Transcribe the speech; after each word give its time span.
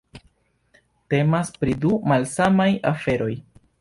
Temas 1.13 1.53
pri 1.59 1.75
du 1.85 1.93
malsamaj 2.13 2.69
aferoj. 2.93 3.33